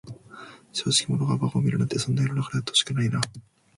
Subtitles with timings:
[0.71, 3.21] 正直者が馬鹿を見るなんて、そんな世の中であってほしくないな。